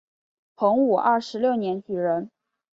[0.55, 2.31] 洪武二十六年举人。